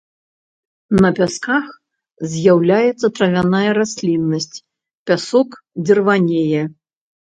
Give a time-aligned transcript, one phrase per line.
[1.05, 1.67] На пясках
[2.31, 4.57] з'яўляецца травяная расліннасць,
[5.11, 5.49] пясок
[5.87, 6.63] дзірванее.